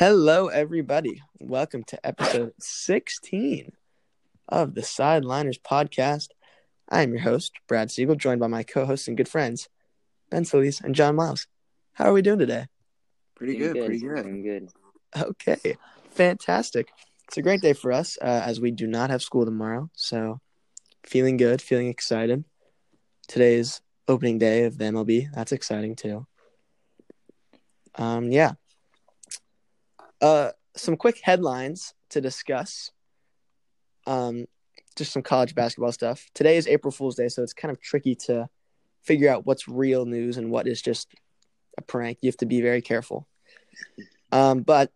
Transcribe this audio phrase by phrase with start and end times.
[0.00, 1.22] Hello, everybody.
[1.40, 3.72] Welcome to episode 16
[4.48, 6.28] of the Sideliners podcast.
[6.88, 9.68] I am your host, Brad Siegel, joined by my co hosts and good friends,
[10.30, 11.46] Ben Solis and John Miles.
[11.92, 12.68] How are we doing today?
[13.34, 14.22] Pretty Doing good, pretty good.
[14.22, 14.68] Doing good.
[15.22, 15.76] Okay,
[16.12, 16.88] fantastic.
[17.28, 19.90] It's a great day for us uh, as we do not have school tomorrow.
[19.92, 20.40] So,
[21.04, 22.46] feeling good, feeling excited.
[23.28, 25.26] Today's opening day of the MLB.
[25.34, 26.26] That's exciting too.
[27.96, 28.52] Um, yeah.
[30.20, 32.90] Uh, some quick headlines to discuss.
[34.06, 34.46] Um,
[34.96, 36.28] just some college basketball stuff.
[36.34, 38.48] Today is April Fool's Day, so it's kind of tricky to
[39.02, 41.14] figure out what's real news and what is just
[41.78, 42.18] a prank.
[42.20, 43.26] You have to be very careful.
[44.32, 44.92] Um, but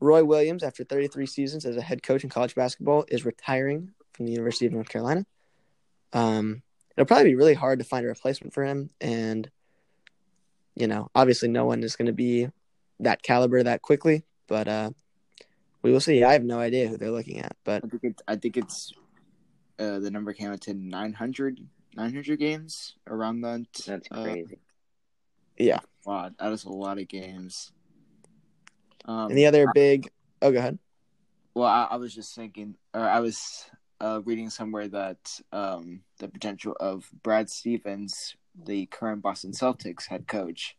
[0.00, 4.26] Roy Williams, after 33 seasons as a head coach in college basketball, is retiring from
[4.26, 5.26] the University of North Carolina.
[6.12, 6.62] Um,
[6.96, 9.50] it'll probably be really hard to find a replacement for him, and
[10.74, 12.48] you know, obviously, no one is going to be
[13.00, 14.24] that caliber that quickly.
[14.48, 14.90] But uh,
[15.82, 16.24] we will see.
[16.24, 18.92] I have no idea who they're looking at, but I think it's I think it's
[19.78, 21.60] uh, the number came out to 900,
[21.94, 23.66] 900 games around that.
[23.86, 24.58] That's uh, crazy.
[25.56, 25.80] yeah.
[26.04, 27.72] Wow, that is a lot of games.
[29.04, 30.10] Um, And the other big.
[30.42, 30.78] Oh, go ahead.
[31.54, 33.68] well, I, I was just thinking, or I was
[34.00, 40.26] uh, reading somewhere that um, the potential of Brad Stevens, the current Boston Celtics head
[40.26, 40.76] coach,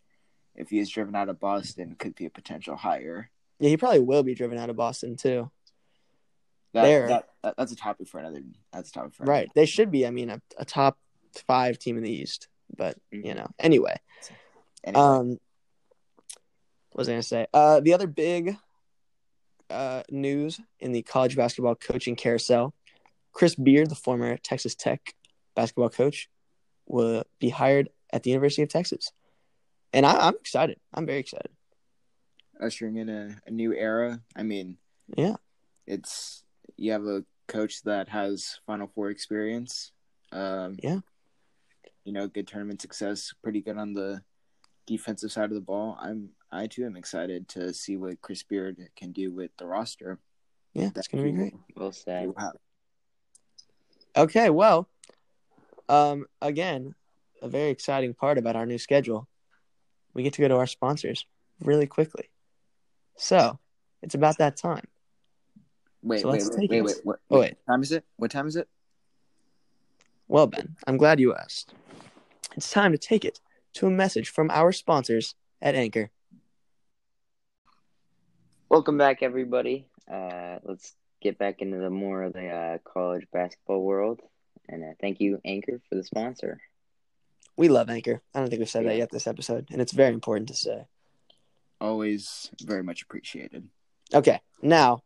[0.56, 3.30] if he is driven out of Boston, could be a potential hire.
[3.60, 5.52] Yeah, he probably will be driven out of Boston too.
[6.74, 7.08] That, There.
[7.08, 8.42] that, that that's a topic for another.
[8.72, 9.50] That's a topic for Right.
[9.56, 10.06] They should be.
[10.06, 10.98] I mean, a, a top
[11.48, 12.48] five team in the East.
[12.76, 13.96] But you know, anyway.
[14.84, 15.30] Anyway, Um,
[16.92, 17.48] what was I gonna say?
[17.54, 18.56] Uh, the other big
[19.70, 22.74] uh, news in the college basketball coaching carousel:
[23.34, 25.14] Chris Beard, the former Texas Tech
[25.56, 26.30] basketball coach,
[26.86, 29.12] will be hired at the University of Texas,
[29.92, 30.80] and I, I'm excited.
[30.94, 31.52] I'm very excited.
[32.60, 34.22] Ushering in a, a new era.
[34.36, 34.78] I mean,
[35.16, 35.36] Yeah.
[35.88, 36.44] it's
[36.78, 39.92] you have a coach that has Final Four experience.
[40.32, 41.00] Um, Yeah.
[42.04, 44.22] you know, good tournament success, pretty good on the
[44.86, 45.98] defensive side of the ball.
[46.00, 50.20] I'm I too am excited to see what Chris Beard can do with the roster.
[50.74, 51.54] Yeah, that's gonna be great.
[51.76, 52.26] Well said.
[52.26, 52.58] We'll have-
[54.18, 54.90] Okay, well,
[55.88, 56.96] um, again,
[57.42, 59.28] a very exciting part about our new schedule.
[60.14, 61.26] We get to go to our sponsors
[61.62, 62.30] really quickly.
[63.20, 63.60] So
[64.02, 64.86] it's about that time.
[66.02, 66.84] Wait, So wait, let's wait, take wait, it.
[66.86, 68.06] wait, what, Oh, time is it?
[68.16, 68.68] What time is it?
[70.30, 71.74] Well, Ben, I'm glad you asked.
[72.56, 73.42] It's time to take it
[73.74, 76.12] to a message from our sponsors at Anchor.
[78.70, 79.88] Welcome back, everybody.
[80.10, 84.22] Uh, let's get back into the more of the uh, college basketball world,
[84.70, 86.62] and uh, thank you, Anchor, for the sponsor.
[87.58, 88.22] We love Anchor.
[88.34, 90.86] I don't think we've said that yet this episode, and it's very important to say.
[91.82, 93.68] Always very much appreciated.
[94.14, 95.04] Okay, now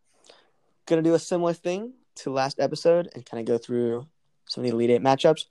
[0.86, 4.08] gonna do a similar thing to last episode and kind of go through
[4.48, 5.46] some of the Elite Eight matchups.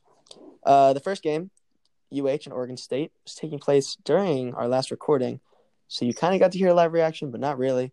[0.64, 1.50] Uh, the first game,
[2.12, 5.40] UH and Oregon State, was taking place during our last recording,
[5.88, 7.92] so you kind of got to hear a live reaction, but not really.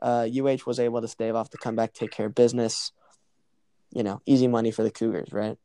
[0.00, 2.92] Uh, UH was able to stave off the comeback, take care of business.
[3.92, 5.58] You know, easy money for the Cougars, right?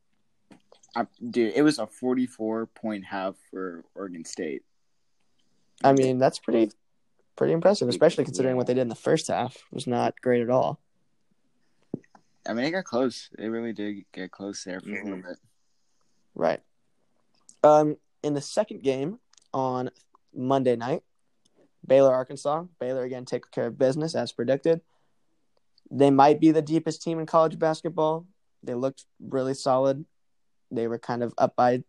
[0.96, 4.64] I, dude, it was a 44 point half for Oregon State.
[5.84, 6.72] I mean, that's pretty,
[7.36, 9.58] pretty impressive, especially considering what they did in the first half.
[9.72, 10.80] Was not great at all.
[12.48, 13.30] I mean, it got close.
[13.40, 15.24] It really did get close there for a little Mhm.
[15.24, 15.38] bit.
[16.36, 16.62] Right.
[17.64, 19.20] Um, in the second game
[19.54, 19.90] on
[20.34, 21.04] Monday night,
[21.86, 22.66] Baylor, Arkansas.
[22.80, 24.82] Baylor again take care of business as predicted.
[25.92, 28.26] They might be the deepest team in college basketball.
[28.64, 30.06] They looked really solid.
[30.72, 31.84] They were kind of up by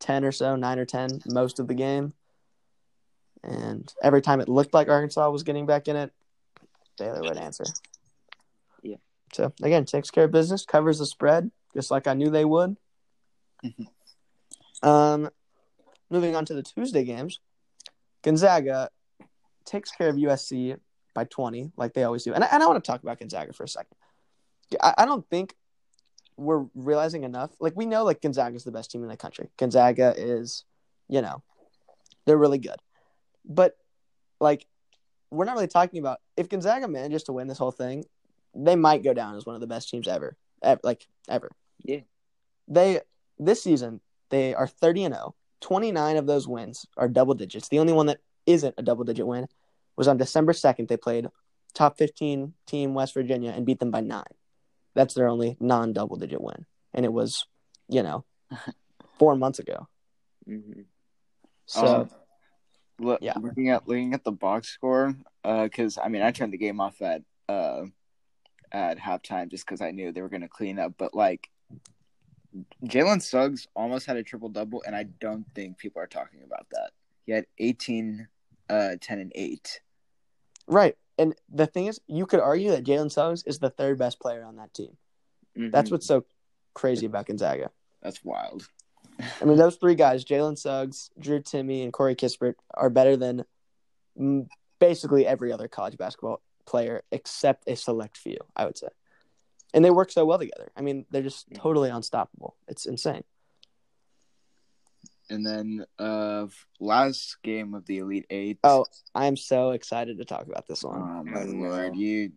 [0.00, 2.12] 10 or so, 9 or 10 most of the game.
[3.44, 6.12] And every time it looked like Arkansas was getting back in it,
[6.98, 7.64] Baylor would answer.
[8.82, 8.96] Yeah.
[9.32, 12.76] So again, takes care of business, covers the spread, just like I knew they would.
[13.62, 13.88] Mhm.
[14.82, 15.30] Um,
[16.10, 17.40] moving on to the Tuesday games,
[18.22, 18.90] Gonzaga
[19.64, 20.76] takes care of USC
[21.14, 22.32] by 20, like they always do.
[22.32, 23.96] And I, and I want to talk about Gonzaga for a second.
[24.80, 25.54] I, I don't think
[26.36, 27.50] we're realizing enough.
[27.60, 29.50] Like, we know, like, Gonzaga is the best team in the country.
[29.56, 30.64] Gonzaga is,
[31.08, 31.42] you know,
[32.26, 32.76] they're really good.
[33.44, 33.76] But,
[34.40, 34.66] like,
[35.30, 38.04] we're not really talking about if Gonzaga manages to win this whole thing,
[38.54, 40.36] they might go down as one of the best teams ever.
[40.62, 41.50] ever like, ever.
[41.82, 42.00] Yeah.
[42.68, 43.00] They,
[43.38, 44.00] this season,
[44.30, 45.34] they are 30 and 0.
[45.60, 47.68] 29 of those wins are double digits.
[47.68, 49.46] The only one that isn't a double digit win
[49.96, 50.88] was on December 2nd.
[50.88, 51.28] They played
[51.72, 54.24] top 15 team West Virginia and beat them by nine.
[54.94, 56.66] That's their only non double digit win.
[56.92, 57.46] And it was,
[57.88, 58.24] you know,
[59.18, 59.88] four months ago.
[60.46, 60.82] hmm
[61.66, 62.10] So Um,
[62.98, 63.34] Look, Yeah.
[63.40, 67.00] looking at looking at the box score, because I mean I turned the game off
[67.02, 67.86] at uh
[68.72, 70.94] at halftime just because I knew they were going to clean up.
[70.98, 71.50] But like
[72.84, 76.66] Jalen Suggs almost had a triple double, and I don't think people are talking about
[76.70, 76.90] that.
[77.26, 78.28] He had 18,
[78.70, 79.80] uh, 10, and eight.
[80.68, 80.96] Right.
[81.18, 84.44] And the thing is, you could argue that Jalen Suggs is the third best player
[84.44, 84.96] on that team.
[85.56, 85.72] Mhm.
[85.72, 86.24] That's what's so
[86.74, 87.70] crazy about Gonzaga.
[88.02, 88.68] That's wild.
[89.40, 93.44] I mean, those three guys, Jalen Suggs, Drew Timme, and Corey Kispert, are better than
[94.18, 94.46] mm,
[94.78, 98.88] basically every other college basketball player except a select few, I would say.
[99.72, 100.70] And they work so well together.
[100.76, 102.56] I mean, they're just totally unstoppable.
[102.68, 103.24] It's insane.
[105.30, 106.46] And then uh
[106.80, 108.58] last game of the Elite Eight.
[108.62, 108.84] Oh,
[109.14, 111.00] I am so excited to talk about this one.
[111.00, 112.32] oh my lord, you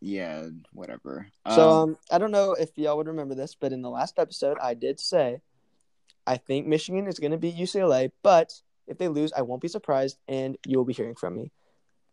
[0.00, 1.26] yeah, whatever.
[1.54, 4.56] So um, I don't know if y'all would remember this, but in the last episode,
[4.60, 5.42] I did say
[6.30, 8.52] I think Michigan is going to beat UCLA, but
[8.86, 11.50] if they lose, I won't be surprised, and you will be hearing from me.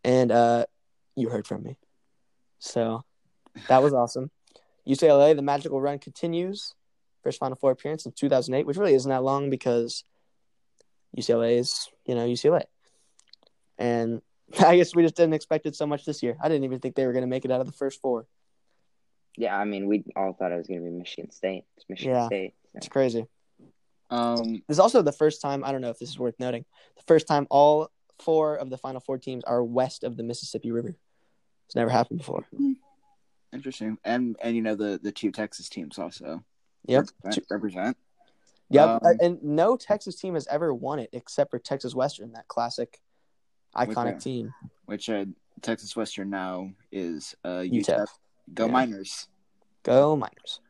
[0.02, 0.66] And uh,
[1.14, 1.78] you heard from me,
[2.58, 3.04] so
[3.68, 4.32] that was awesome.
[4.88, 6.74] UCLA, the magical run continues.
[7.22, 10.02] First Final Four appearance in 2008, which really isn't that long because
[11.16, 12.64] UCLA is, you know, UCLA.
[13.78, 14.20] And
[14.58, 16.36] I guess we just didn't expect it so much this year.
[16.42, 18.26] I didn't even think they were going to make it out of the first four.
[19.36, 21.66] Yeah, I mean, we all thought it was going to be Michigan State.
[21.76, 22.26] It's Michigan Yeah.
[22.26, 22.54] State.
[22.72, 22.78] so.
[22.78, 23.28] It's crazy.
[24.10, 26.64] Um This is also the first time, I don't know if this is worth noting,
[26.96, 27.90] the first time all
[28.20, 30.96] four of the final four teams are west of the Mississippi River.
[31.66, 32.46] It's never happened before.
[33.52, 33.98] interesting.
[34.04, 36.42] And and you know the the two Texas teams also.
[36.86, 37.06] Yep.
[37.22, 37.46] Represent.
[37.50, 37.96] represent.
[38.70, 38.88] Yep.
[38.88, 43.00] Um, and no Texas team has ever won it except for Texas Western, that classic
[43.76, 44.18] iconic Okay.
[44.18, 44.54] team.
[44.86, 45.26] Which uh,
[45.62, 47.60] Texas Western now is uh.
[47.60, 48.06] UTEP.
[48.54, 48.72] Go Yeah.
[48.72, 49.28] Miners.
[49.82, 50.60] Go Miners.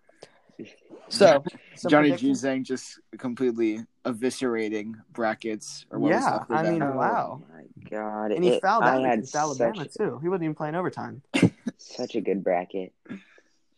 [1.11, 1.43] So,
[1.89, 2.43] Johnny predictions?
[2.43, 7.43] Juzang just completely eviscerating brackets or what Yeah, left of I mean, Oh wow.
[7.49, 8.33] my god!
[8.33, 10.19] And he It- fouled I out against Alabama, such, too.
[10.21, 11.23] He wasn't even playing overtime.
[11.79, 12.93] such a good bracket.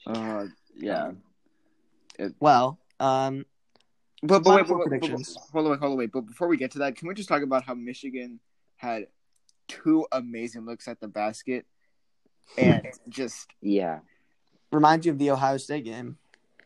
[0.04, 0.46] Uh,
[0.76, 1.12] yeah.
[2.40, 3.46] Well, um,
[4.24, 5.10] But, but wait, but, but, but,
[5.52, 6.10] hold on, hold on, wait.
[6.10, 8.40] But before we get to that, can we just talk about how Michigan
[8.76, 9.06] had
[9.68, 11.64] two amazing looks at the basket
[12.58, 14.00] and just, Yeah,
[14.72, 16.16] reminds you of the Ohio State game.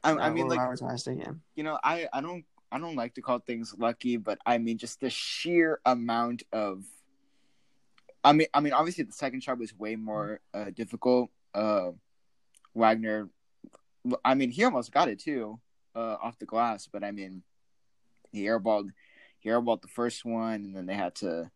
[0.04, 0.60] I, I mean, like,
[0.98, 1.40] State game.
[1.56, 4.78] you know, I, I don't, I don't like to call things lucky, but I mean,
[4.78, 6.84] just the sheer amount of,
[8.22, 11.30] I mean, I mean, obviously the second shot was way more uh, difficult.
[11.54, 11.92] Uh,
[12.74, 13.30] Wagner,
[14.24, 15.58] I mean, he almost got it too,
[15.94, 17.42] uh, off the glass, but I mean,
[18.32, 18.90] he airballed,
[19.40, 21.50] he airballed the first one, and then they had to,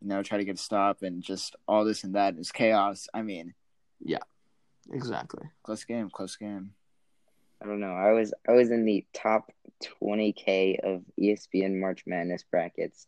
[0.00, 2.36] you know, try to get a stop, and just all this and that.
[2.36, 3.06] Was chaos.
[3.12, 3.54] I mean,
[4.00, 4.18] yeah,
[4.92, 5.44] Exactly.
[5.62, 6.72] close game, close game.
[7.64, 7.94] I don't know.
[7.94, 9.50] I was I was in the top
[10.02, 13.06] 20k of ESPN March Madness brackets,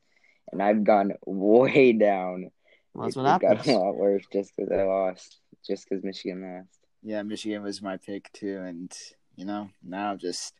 [0.51, 2.51] and I've gone way down.
[2.95, 6.03] Well, that's It- what it got a lot worse just because I lost, just because
[6.03, 6.81] Michigan lost.
[7.03, 8.91] Yeah, Michigan was my pick too, and
[9.37, 10.55] you know now just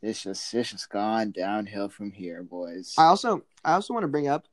[0.00, 2.94] it's just it's just gone downhill from here, boys.
[2.96, 4.46] I also I also want to bring up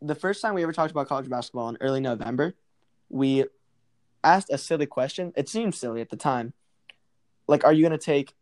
[0.00, 2.54] the first time we ever talked about college basketball in early November,
[3.10, 3.44] we
[4.24, 5.32] asked a silly question.
[5.36, 6.52] It seemed silly at the time.
[7.46, 8.34] Like, are you going to take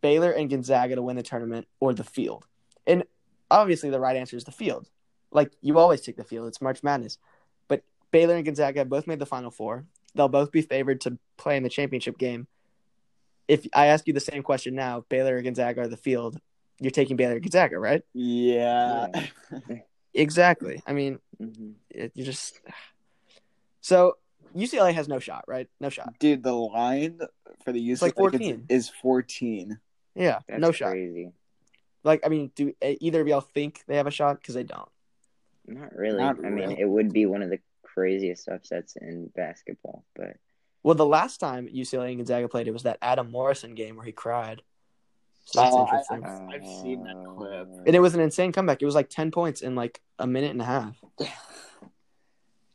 [0.00, 2.46] Baylor and Gonzaga to win the tournament or the field?
[2.86, 3.04] And
[3.50, 4.88] obviously, the right answer is the field.
[5.30, 6.48] Like, you always take the field.
[6.48, 7.18] It's March Madness.
[7.68, 9.84] But Baylor and Gonzaga both made the Final Four.
[10.14, 12.48] They'll both be favored to play in the championship game.
[13.46, 16.40] If I ask you the same question now, Baylor or Gonzaga or the field,
[16.80, 18.02] you're taking Baylor and Gonzaga, right?
[18.14, 19.06] yeah.
[20.12, 20.82] Exactly.
[20.86, 22.60] I mean, hmm it, you just
[23.80, 24.16] so
[24.56, 25.68] UCLA has no shot, right?
[25.80, 26.18] No shot.
[26.18, 27.20] Dude, the line
[27.64, 28.66] for the UCLA like 14.
[28.68, 29.78] is fourteen.
[30.14, 30.90] Yeah, That's no shot.
[30.90, 31.32] crazy.
[32.02, 34.40] Like, I mean, do either of y'all think they have a shot?
[34.40, 34.88] Because they don't.
[35.66, 36.18] Not really.
[36.18, 40.36] Not I mean, it would be one of the craziest upsets in basketball, but
[40.82, 44.06] Well, the last time UCLA and Gonzaga played, it was that Adam Morrison game where
[44.06, 44.62] he cried.
[45.44, 46.24] So that's Oh, interesting.
[46.24, 47.68] I've- I've seen that clip.
[47.86, 48.80] And it was an insane comeback.
[48.80, 51.02] It was like ten points in like a minute and a half.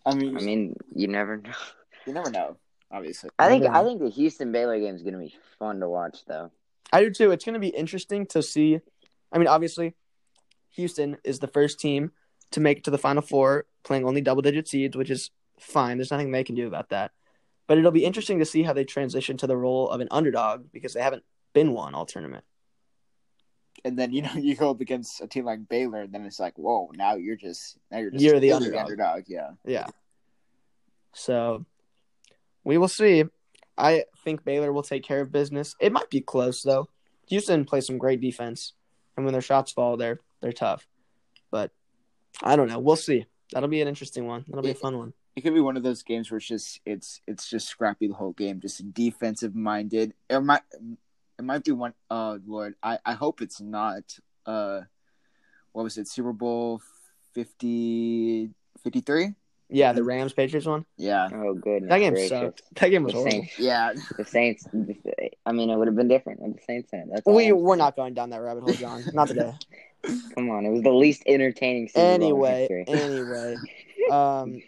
[0.06, 1.52] I mean, I mean, you never know.
[2.06, 2.58] you never know.
[2.92, 5.90] Obviously, I think I think the Houston Baylor game is going to be fun to
[5.90, 6.52] watch, though.
[6.94, 7.32] I do too.
[7.32, 8.80] It's going to be interesting to see.
[9.32, 9.96] I mean, obviously,
[10.72, 12.12] Houston is the first team
[12.52, 15.98] to make it to the Final Four, playing only double digit seeds, which is fine.
[15.98, 17.12] There's nothing they can do about that.
[17.68, 20.72] But it'll be interesting to see how they transition to the role of an underdog
[20.72, 22.46] because they haven't been one all tournament.
[23.86, 26.40] And then you know you go up against a team like Baylor, and then it's
[26.40, 29.24] like, whoa, now you're just now you're just You're the totally underdog.
[29.28, 29.88] Yeah, Yeah.
[31.14, 31.66] So
[32.66, 33.24] we will see.
[33.78, 35.76] I think Baylor will take care of business.
[35.80, 36.90] It might be close though.
[37.28, 38.74] Houston plays some great defense,
[39.16, 40.86] and when their shots fall, they're they're tough.
[41.52, 41.72] But
[42.44, 42.80] I don't know.
[42.80, 43.26] We'll see.
[43.54, 44.44] That'll be an interesting one.
[44.48, 45.14] That'll be a fun one.
[45.36, 48.14] It could be one of those games where it's just it's it's just scrappy the
[48.14, 50.14] whole game, just defensive minded.
[50.30, 50.62] It might
[51.38, 51.94] it might be one.
[52.10, 54.04] Oh Lord, I I hope it's not.
[54.46, 54.82] Uh,
[55.74, 56.08] what was it?
[56.08, 56.82] Super Bowl
[57.34, 58.50] 50,
[58.84, 59.34] 53?
[59.70, 60.86] Yeah, the Rams Patriots one.
[60.98, 62.30] Yeah, Oh goodness That game gracious.
[62.30, 62.62] sucked.
[62.76, 63.32] That game was The horrible.
[63.42, 63.94] Saints, yeah.
[64.18, 64.68] the Saints.
[65.46, 67.08] I mean, it would have been different with the Saints in it.
[67.12, 67.80] That's We we're saying.
[67.80, 69.04] not going down that rabbit hole, John.
[69.14, 69.54] Not today.
[70.36, 72.86] Come on, it was the least entertaining Super Bowl in anyway, history.
[72.88, 73.56] anyway.
[74.12, 74.62] Um,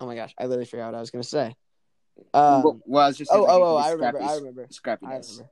[0.00, 1.54] oh my gosh, I literally forgot what I was gonna say.
[2.32, 4.68] Um, well, I was just oh, oh, oh, I remember, scrappy- I remember,
[5.04, 5.50] I remember.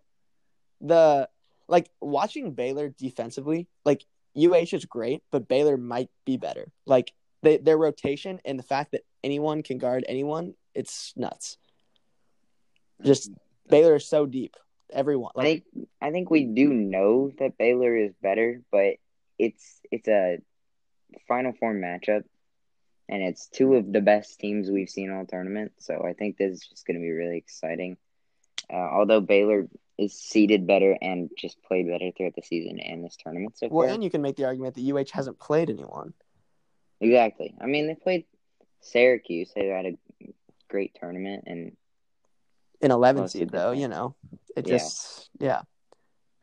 [0.80, 1.28] The
[1.68, 4.04] like watching Baylor defensively, like
[4.36, 6.70] UH is great, but Baylor might be better.
[6.86, 11.58] Like they, their rotation and the fact that anyone can guard anyone, it's nuts.
[13.02, 13.30] Just
[13.68, 14.56] Baylor is so deep.
[14.90, 18.94] Everyone, I like think I think we do know that Baylor is better, but
[19.38, 20.38] it's it's a
[21.26, 22.24] Final Four matchup,
[23.06, 25.72] and it's two of the best teams we've seen all tournament.
[25.78, 27.98] So I think this is just going to be really exciting.
[28.72, 29.68] Uh, although Baylor
[29.98, 33.78] is seeded better and just played better throughout the season and this tournament so far.
[33.78, 36.14] well, and you can make the argument that UH hasn't played anyone.
[37.00, 37.54] exactly.
[37.60, 38.24] I mean, they played
[38.80, 39.50] Syracuse.
[39.54, 39.98] They had a
[40.68, 41.72] great tournament, and
[42.80, 44.14] an 11 seed though you know
[44.56, 44.76] it Yeah.
[44.76, 45.62] just yeah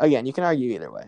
[0.02, 1.08] again you can argue either way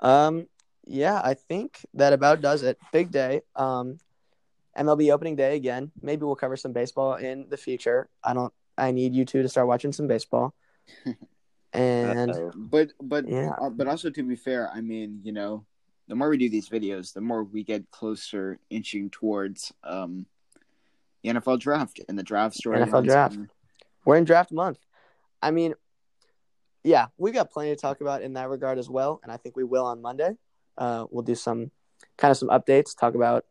[0.00, 0.48] um
[0.84, 3.98] yeah i think that about does it big day um
[4.76, 8.90] mlb opening day again maybe we'll cover some baseball in the future i don't i
[8.90, 10.54] need you two to start watching some baseball
[11.72, 12.32] and.
[12.54, 13.50] But but Yeah.
[13.60, 15.64] uh, but also to be fair, I mean, you know,
[16.08, 20.26] the more we do these videos, the more we get closer inching towards um
[21.22, 22.78] the NFL draft and the draft story.
[22.78, 23.38] NFL draft.
[24.04, 24.78] we're in draft month
[25.42, 25.74] i mean
[26.84, 29.56] yeah we got plenty to talk about in that regard as well and i think
[29.56, 30.32] we will on monday
[30.78, 31.70] uh we'll do some
[32.16, 33.44] kind of some updates talk about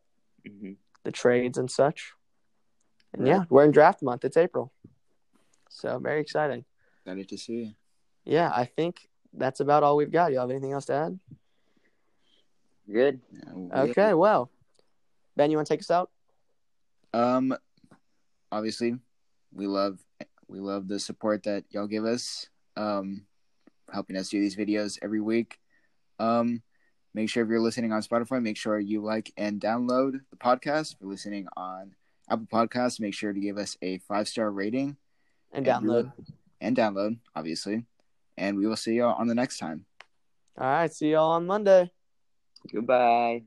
[0.47, 0.77] Mhm.
[1.03, 2.13] the trades and such.
[3.13, 3.29] And Right.
[3.29, 4.23] yeah, we're in draft month.
[4.23, 4.71] It's April.
[5.75, 6.63] So very exciting.
[7.05, 7.53] Excited to see.
[7.53, 7.71] You.
[8.23, 10.31] Yeah, I think that's about all we've got.
[10.31, 11.19] You all have anything else to add?
[12.91, 13.19] Good.
[13.31, 14.49] Yeah, we- Okay, well.
[15.35, 16.11] Ben, you want to take us out?
[17.13, 17.53] Um,
[18.51, 18.97] obviously,
[19.53, 19.99] we love
[20.47, 22.47] we love the support that y'all give us.
[22.77, 23.25] Um,
[23.91, 25.59] helping us do these videos every week.
[26.19, 26.61] Um,
[27.13, 30.93] make sure if you're listening on Spotify, make sure you like and download the podcast.
[30.93, 31.95] If you're listening on
[32.29, 34.95] Apple Podcasts, make sure to give us a five star rating
[35.55, 36.11] And And download.
[36.61, 37.85] and download, obviously.
[38.37, 39.85] And we will see y'all on the next time.
[40.57, 41.91] All right, see y'all on Monday.
[42.71, 43.43] Goodbye.